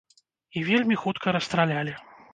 І 0.61 0.63
вельмі 0.69 0.97
хутка 1.03 1.37
расстралялі. 1.37 1.93